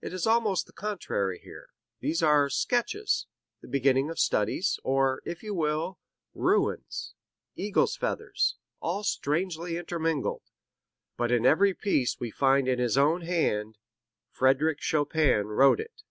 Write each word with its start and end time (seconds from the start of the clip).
It 0.00 0.12
is 0.12 0.28
almost 0.28 0.66
the 0.66 0.72
contrary 0.72 1.40
here; 1.42 1.70
these 1.98 2.22
are 2.22 2.48
sketches, 2.48 3.26
the 3.62 3.66
beginning 3.66 4.10
of 4.10 4.20
studies, 4.20 4.78
or, 4.84 5.20
if 5.24 5.42
you 5.42 5.54
will, 5.56 5.98
ruins, 6.34 7.14
eagles' 7.56 7.96
feathers, 7.96 8.54
all 8.78 9.02
strangely 9.02 9.76
intermingled. 9.76 10.44
But 11.16 11.32
in 11.32 11.44
every 11.44 11.74
piece 11.74 12.20
we 12.20 12.30
find 12.30 12.68
in 12.68 12.78
his 12.78 12.96
own 12.96 13.22
hand, 13.22 13.76
'Frederic 14.30 14.80
Chopin 14.80 15.46
wrote 15.48 15.80
it.' 15.80 16.04